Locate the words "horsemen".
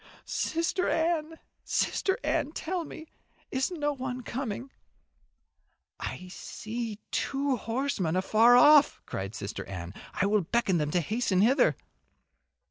7.55-8.15